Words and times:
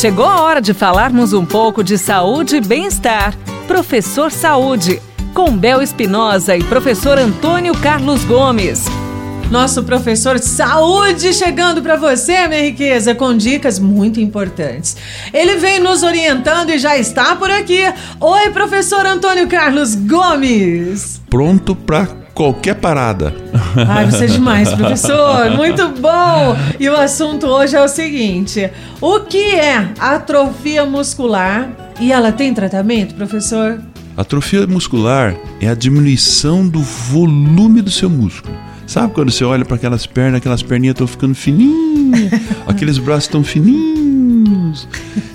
Chegou 0.00 0.24
a 0.24 0.40
hora 0.40 0.62
de 0.62 0.72
falarmos 0.72 1.34
um 1.34 1.44
pouco 1.44 1.84
de 1.84 1.98
saúde 1.98 2.56
e 2.56 2.60
bem-estar. 2.62 3.36
Professor 3.68 4.32
Saúde, 4.32 4.98
com 5.34 5.54
Bel 5.54 5.82
Espinosa 5.82 6.56
e 6.56 6.64
professor 6.64 7.18
Antônio 7.18 7.74
Carlos 7.74 8.24
Gomes. 8.24 8.86
Nosso 9.50 9.84
professor 9.84 10.38
Saúde 10.38 11.34
chegando 11.34 11.82
para 11.82 11.96
você, 11.96 12.48
minha 12.48 12.62
riqueza, 12.62 13.14
com 13.14 13.36
dicas 13.36 13.78
muito 13.78 14.18
importantes. 14.18 14.96
Ele 15.34 15.56
vem 15.56 15.78
nos 15.80 16.02
orientando 16.02 16.70
e 16.70 16.78
já 16.78 16.96
está 16.96 17.36
por 17.36 17.50
aqui. 17.50 17.82
Oi, 18.18 18.50
professor 18.52 19.04
Antônio 19.04 19.48
Carlos 19.48 19.94
Gomes. 19.94 21.20
Pronto 21.28 21.76
para 21.76 22.19
qualquer 22.34 22.74
parada. 22.74 23.34
Ai, 23.88 24.10
você 24.10 24.24
é 24.24 24.28
demais, 24.28 24.72
professor. 24.72 25.50
Muito 25.50 25.88
bom. 25.88 26.56
E 26.78 26.88
o 26.88 26.96
assunto 26.96 27.46
hoje 27.46 27.76
é 27.76 27.82
o 27.82 27.88
seguinte: 27.88 28.70
o 29.00 29.20
que 29.20 29.54
é 29.54 29.88
atrofia 29.98 30.84
muscular? 30.84 31.68
E 32.00 32.12
ela 32.12 32.32
tem 32.32 32.54
tratamento, 32.54 33.14
professor? 33.14 33.78
Atrofia 34.16 34.66
muscular 34.66 35.36
é 35.60 35.68
a 35.68 35.74
diminuição 35.74 36.66
do 36.66 36.80
volume 36.80 37.82
do 37.82 37.90
seu 37.90 38.08
músculo. 38.10 38.56
Sabe 38.86 39.12
quando 39.14 39.30
você 39.30 39.44
olha 39.44 39.64
para 39.64 39.76
aquelas 39.76 40.04
pernas, 40.04 40.38
aquelas 40.38 40.62
perninhas 40.62 40.94
estão 40.94 41.06
ficando 41.06 41.34
fininhas, 41.34 42.32
aqueles 42.66 42.98
braços 42.98 43.24
estão 43.24 43.44
fininhos. 43.44 44.88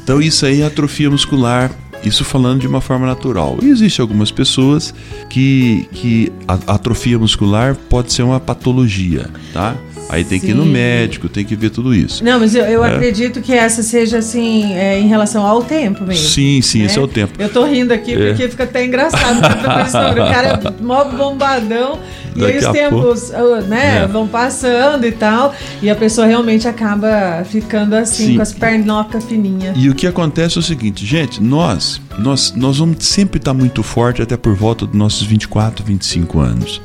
Então 0.04 0.22
isso 0.22 0.46
aí 0.46 0.62
é 0.62 0.66
atrofia 0.66 1.10
muscular. 1.10 1.72
Isso 2.06 2.24
falando 2.24 2.62
de 2.62 2.68
uma 2.68 2.82
forma 2.82 3.06
natural. 3.06 3.58
E 3.62 3.70
existe 3.70 4.02
algumas 4.02 4.32
pessoas 4.32 4.94
que, 5.30 5.88
que 5.92 6.32
a 6.48 6.76
atrofia 6.76 7.18
muscular 7.18 7.76
pode 7.76 8.14
ser 8.14 8.24
uma 8.24 8.40
patologia, 8.40 9.30
tá? 9.54 9.76
Aí 10.10 10.24
tem 10.24 10.40
Sim. 10.40 10.46
que 10.46 10.52
ir 10.52 10.56
no 10.56 10.66
médico, 10.66 11.28
tem 11.28 11.44
que 11.44 11.56
ver 11.56 11.70
tudo 11.72 11.94
isso. 11.94 12.24
Não, 12.24 12.40
mas 12.40 12.54
eu, 12.54 12.64
eu 12.66 12.84
é. 12.84 12.94
acredito 12.94 13.42
que 13.42 13.54
essa 13.54 13.82
seja 13.82 14.20
assim, 14.20 14.74
é, 14.76 15.00
em 15.00 15.08
relação 15.08 15.46
ao 15.46 15.64
tempo 15.64 16.04
mesmo. 16.04 16.30
Sim, 16.30 16.62
sim, 16.62 16.80
né? 16.80 16.86
esse 16.86 17.00
é 17.00 17.02
o 17.02 17.08
tempo. 17.08 17.34
Eu 17.40 17.50
tô 17.50 17.66
rindo 17.66 17.94
aqui 17.94 18.14
é. 18.14 18.28
porque 18.30 18.48
fica 18.48 18.64
até 18.64 18.86
engraçado. 18.86 19.40
o 19.40 20.32
cara 20.32 20.60
é 20.64 20.84
mó 20.84 21.06
bombadão. 21.06 22.00
E 22.36 22.44
aí 22.44 22.58
os 22.58 22.68
tempos 22.68 23.32
pouco... 23.32 23.62
né, 23.68 24.04
é. 24.04 24.08
vão 24.08 24.28
passando 24.28 25.06
e 25.06 25.12
tal. 25.12 25.56
E 25.82 25.90
a 25.90 25.96
pessoa 25.96 26.28
realmente 26.28 26.68
acaba 26.68 27.44
ficando 27.46 27.96
assim, 27.96 28.28
sim. 28.28 28.36
com 28.36 28.42
as 28.42 28.54
pernocas 28.54 29.24
fininhas. 29.24 29.76
E 29.78 29.90
o 29.90 29.96
que 29.96 30.06
acontece 30.06 30.58
é 30.58 30.60
o 30.60 30.64
seguinte, 30.64 31.06
gente, 31.06 31.42
nós, 31.42 32.02
nós, 32.20 32.54
nós 32.56 32.78
vamos 32.78 33.06
sempre 33.06 33.38
estar 33.38 33.54
muito 33.54 33.82
forte 33.82 34.22
até 34.22 34.36
por 34.36 34.54
volta 34.54 34.86
dos 34.86 34.96
nossos 34.96 35.24
24, 35.26 35.84
25 35.84 36.40
anos. 36.40 36.82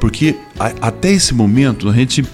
Porque 0.00 0.36
a, 0.58 0.72
até 0.88 1.12
esse 1.12 1.32
momento 1.34 1.88
a 1.88 1.92
gente 1.92 2.24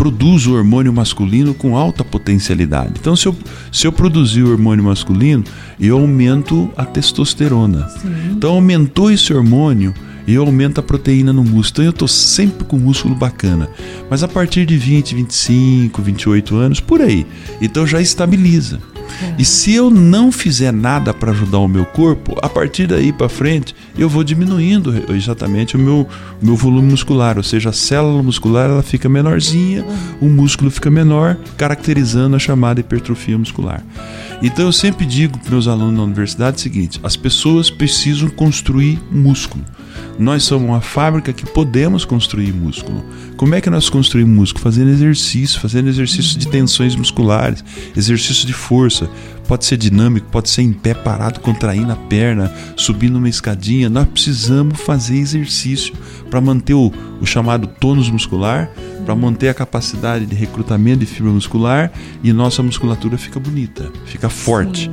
produz 0.00 0.46
o 0.46 0.54
hormônio 0.54 0.90
masculino 0.94 1.52
com 1.52 1.76
alta 1.76 2.02
potencialidade. 2.02 2.94
Então, 2.98 3.14
se 3.14 3.26
eu, 3.26 3.36
se 3.70 3.86
eu 3.86 3.92
produzir 3.92 4.42
o 4.42 4.50
hormônio 4.50 4.82
masculino, 4.82 5.44
eu 5.78 5.98
aumento 5.98 6.70
a 6.74 6.86
testosterona. 6.86 7.86
Sim. 7.86 8.08
Então, 8.30 8.52
aumentou 8.52 9.10
esse 9.10 9.30
hormônio, 9.30 9.92
eu 10.26 10.42
aumento 10.42 10.80
a 10.80 10.82
proteína 10.82 11.34
no 11.34 11.44
músculo. 11.44 11.68
Então, 11.68 11.84
eu 11.84 11.90
estou 11.90 12.08
sempre 12.08 12.64
com 12.64 12.78
músculo 12.78 13.14
bacana. 13.14 13.68
Mas 14.08 14.22
a 14.22 14.28
partir 14.28 14.64
de 14.64 14.78
20, 14.78 15.16
25, 15.16 16.00
28 16.00 16.56
anos, 16.56 16.80
por 16.80 17.02
aí, 17.02 17.26
então 17.60 17.86
já 17.86 18.00
estabiliza. 18.00 18.80
E 19.38 19.44
se 19.44 19.74
eu 19.74 19.90
não 19.90 20.32
fizer 20.32 20.72
nada 20.72 21.12
para 21.12 21.30
ajudar 21.32 21.58
o 21.58 21.68
meu 21.68 21.84
corpo, 21.84 22.38
a 22.40 22.48
partir 22.48 22.86
daí 22.86 23.12
para 23.12 23.28
frente, 23.28 23.74
eu 23.98 24.08
vou 24.08 24.24
diminuindo 24.24 24.94
exatamente 25.14 25.76
o 25.76 25.78
meu, 25.78 26.08
meu 26.40 26.56
volume 26.56 26.90
muscular, 26.90 27.36
ou 27.36 27.42
seja, 27.42 27.70
a 27.70 27.72
célula 27.72 28.22
muscular 28.22 28.70
ela 28.70 28.82
fica 28.82 29.08
menorzinha, 29.08 29.84
o 30.20 30.26
músculo 30.26 30.70
fica 30.70 30.90
menor, 30.90 31.36
caracterizando 31.56 32.36
a 32.36 32.38
chamada 32.38 32.80
hipertrofia 32.80 33.36
muscular. 33.36 33.82
Então 34.42 34.64
eu 34.64 34.72
sempre 34.72 35.04
digo 35.04 35.38
para 35.38 35.50
meus 35.50 35.68
alunos 35.68 35.94
na 35.94 36.02
universidade 36.02 36.56
o 36.56 36.60
seguinte: 36.60 37.00
as 37.02 37.16
pessoas 37.16 37.70
precisam 37.70 38.28
construir 38.30 38.98
músculo. 39.10 39.64
Nós 40.18 40.42
somos 40.42 40.68
uma 40.68 40.80
fábrica 40.80 41.32
que 41.32 41.46
podemos 41.46 42.04
construir 42.04 42.52
músculo. 42.52 43.04
Como 43.36 43.54
é 43.54 43.60
que 43.60 43.70
nós 43.70 43.88
construímos 43.88 44.34
músculo? 44.34 44.62
Fazendo 44.62 44.90
exercício, 44.90 45.60
fazendo 45.60 45.88
exercício 45.88 46.38
de 46.38 46.46
tensões 46.48 46.94
musculares, 46.94 47.64
exercício 47.96 48.46
de 48.46 48.52
força. 48.52 49.08
Pode 49.50 49.64
ser 49.64 49.76
dinâmico, 49.76 50.28
pode 50.30 50.48
ser 50.48 50.62
em 50.62 50.72
pé 50.72 50.94
parado, 50.94 51.40
contraindo 51.40 51.90
a 51.90 51.96
perna, 51.96 52.54
subindo 52.76 53.16
uma 53.16 53.28
escadinha. 53.28 53.90
Nós 53.90 54.06
precisamos 54.06 54.80
fazer 54.80 55.16
exercício 55.16 55.92
para 56.30 56.40
manter 56.40 56.74
o, 56.74 56.92
o 57.20 57.26
chamado 57.26 57.66
tônus 57.66 58.08
muscular, 58.08 58.70
para 59.04 59.12
manter 59.16 59.48
a 59.48 59.54
capacidade 59.54 60.24
de 60.24 60.36
recrutamento 60.36 61.00
de 61.00 61.06
fibra 61.06 61.32
muscular 61.32 61.90
e 62.22 62.32
nossa 62.32 62.62
musculatura 62.62 63.18
fica 63.18 63.40
bonita, 63.40 63.90
fica 64.06 64.28
forte. 64.28 64.84
Sim. 64.84 64.92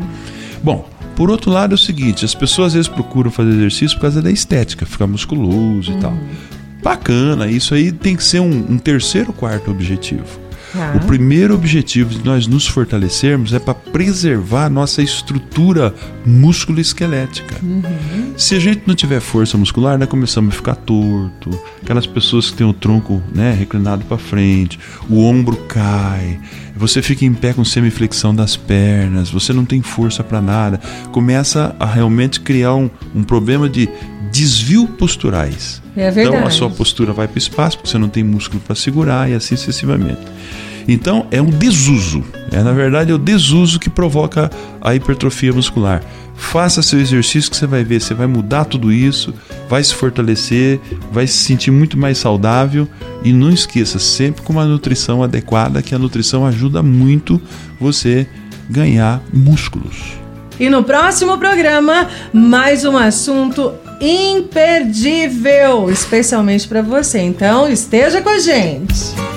Bom, 0.63 0.89
por 1.15 1.29
outro 1.29 1.51
lado, 1.51 1.73
é 1.73 1.75
o 1.75 1.77
seguinte: 1.77 2.25
as 2.25 2.33
pessoas 2.33 2.69
às 2.69 2.73
vezes 2.73 2.87
procuram 2.87 3.29
fazer 3.29 3.51
exercício 3.51 3.95
por 3.97 4.01
causa 4.01 4.23
da 4.23 4.31
estética, 4.31 4.87
ficar 4.87 5.05
musculoso 5.05 5.91
uhum. 5.91 5.97
e 5.99 6.01
tal. 6.01 6.11
Uhum. 6.13 6.29
Bacana, 6.81 7.45
isso 7.45 7.75
aí 7.75 7.91
tem 7.91 8.15
que 8.15 8.23
ser 8.23 8.39
um, 8.39 8.71
um 8.71 8.79
terceiro, 8.79 9.31
quarto 9.31 9.69
objetivo. 9.69 10.46
Ah. 10.77 10.93
O 10.95 11.07
primeiro 11.07 11.55
objetivo 11.55 12.09
de 12.11 12.23
nós 12.23 12.47
nos 12.47 12.67
fortalecermos 12.67 13.53
é 13.53 13.59
para 13.59 13.73
preservar 13.73 14.65
a 14.65 14.69
nossa 14.69 15.01
estrutura 15.01 15.93
músculo-esquelética. 16.25 17.55
Uhum. 17.63 18.33
Se 18.37 18.55
a 18.55 18.59
gente 18.59 18.83
não 18.85 18.93
tiver 18.95 19.19
força 19.19 19.57
muscular, 19.57 19.97
nós 19.97 20.07
começamos 20.07 20.53
a 20.53 20.57
ficar 20.57 20.75
torto. 20.75 21.49
Aquelas 21.81 22.05
pessoas 22.05 22.51
que 22.51 22.57
têm 22.57 22.67
o 22.67 22.73
tronco 22.73 23.21
né, 23.33 23.53
reclinado 23.53 24.05
para 24.05 24.17
frente, 24.17 24.79
o 25.09 25.23
ombro 25.23 25.55
cai, 25.67 26.39
você 26.75 27.01
fica 27.01 27.25
em 27.25 27.33
pé 27.33 27.53
com 27.53 27.65
semiflexão 27.65 28.35
das 28.35 28.55
pernas, 28.55 29.29
você 29.29 29.51
não 29.51 29.65
tem 29.65 29.81
força 29.81 30.23
para 30.23 30.41
nada. 30.41 30.79
Começa 31.11 31.75
a 31.79 31.85
realmente 31.85 32.39
criar 32.39 32.75
um, 32.75 32.89
um 33.15 33.23
problema 33.23 33.67
de 33.67 33.89
desvio 34.31 34.87
posturais. 34.87 35.81
É 35.95 36.11
verdade. 36.11 36.37
Então 36.37 36.47
a 36.47 36.51
sua 36.51 36.69
postura 36.69 37.13
vai 37.13 37.27
para 37.27 37.35
o 37.35 37.39
espaço 37.39 37.77
porque 37.77 37.89
você 37.89 37.97
não 37.97 38.09
tem 38.09 38.23
músculo 38.23 38.61
para 38.61 38.75
segurar 38.75 39.29
e 39.29 39.33
assim 39.33 39.55
sucessivamente. 39.55 40.21
Então 40.87 41.27
é 41.31 41.41
um 41.41 41.49
desuso. 41.49 42.23
É 42.51 42.63
na 42.63 42.71
verdade 42.71 43.11
é 43.11 43.13
o 43.13 43.17
desuso 43.17 43.79
que 43.79 43.89
provoca 43.89 44.49
a 44.81 44.95
hipertrofia 44.95 45.51
muscular. 45.51 46.01
Faça 46.35 46.83
seu 46.83 46.99
exercício 46.99 47.49
que 47.49 47.57
você 47.57 47.65
vai 47.65 47.83
ver, 47.83 47.99
você 47.99 48.13
vai 48.13 48.27
mudar 48.27 48.65
tudo 48.65 48.91
isso, 48.91 49.33
vai 49.67 49.83
se 49.83 49.93
fortalecer, 49.93 50.79
vai 51.11 51.25
se 51.25 51.37
sentir 51.39 51.71
muito 51.71 51.97
mais 51.97 52.19
saudável 52.19 52.87
e 53.23 53.33
não 53.33 53.49
esqueça 53.49 53.97
sempre 53.97 54.43
com 54.43 54.53
uma 54.53 54.65
nutrição 54.65 55.23
adequada, 55.23 55.81
que 55.81 55.95
a 55.95 55.99
nutrição 55.99 56.45
ajuda 56.45 56.83
muito 56.83 57.41
você 57.79 58.27
ganhar 58.69 59.21
músculos. 59.33 60.17
E 60.59 60.69
no 60.69 60.83
próximo 60.83 61.37
programa, 61.37 62.07
mais 62.33 62.85
um 62.85 62.97
assunto 62.97 63.73
imperdível, 63.99 65.89
especialmente 65.89 66.67
para 66.67 66.81
você. 66.81 67.19
Então, 67.19 67.69
esteja 67.69 68.21
com 68.21 68.29
a 68.29 68.39
gente. 68.39 69.36